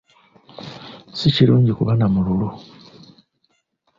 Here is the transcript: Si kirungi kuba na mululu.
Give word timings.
Si 1.17 1.27
kirungi 1.35 1.71
kuba 1.77 1.93
na 1.95 2.05
mululu. 2.13 2.49